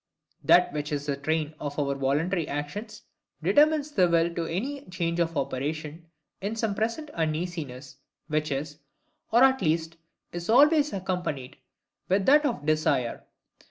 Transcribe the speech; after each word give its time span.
That 0.43 0.73
which 0.73 0.91
in 0.91 0.97
the 1.03 1.15
train 1.15 1.53
of 1.59 1.77
our 1.77 1.93
voluntary 1.93 2.47
actions 2.47 3.03
determines 3.43 3.91
the 3.91 4.07
will 4.09 4.33
to 4.33 4.47
any 4.47 4.83
change 4.89 5.19
of 5.19 5.37
operation 5.37 6.07
is 6.41 6.59
SOME 6.59 6.73
PRESENT 6.73 7.11
UNEASINESS, 7.13 7.97
which 8.27 8.51
is, 8.51 8.79
or 9.31 9.43
at 9.43 9.61
least 9.61 9.97
is 10.31 10.49
always 10.49 10.91
accompanied 10.91 11.57
with 12.09 12.25
that 12.25 12.47
of 12.47 12.65
DESIRE. 12.65 13.25